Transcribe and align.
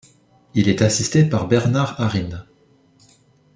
Il 0.55 0.67
est 0.67 0.81
assisté 0.81 1.23
par 1.25 1.47
Bernard 1.47 2.01
Arin. 2.01 2.47